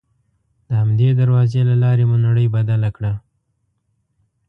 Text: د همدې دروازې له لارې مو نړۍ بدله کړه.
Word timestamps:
د 0.67 0.69
همدې 0.81 1.09
دروازې 1.19 1.61
له 1.69 1.75
لارې 1.83 2.03
مو 2.09 2.17
نړۍ 2.27 2.47
بدله 2.55 2.89
کړه. 2.95 3.13